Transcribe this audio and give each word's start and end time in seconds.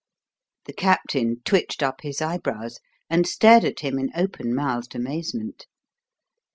The 0.65 0.73
Captain 0.73 1.41
twitched 1.45 1.83
up 1.83 2.01
his 2.01 2.23
eyebrows 2.23 2.79
and 3.07 3.27
stared 3.27 3.63
at 3.63 3.81
him 3.81 3.99
in 3.99 4.09
open 4.15 4.51
mouthed 4.55 4.95
amazement. 4.95 5.67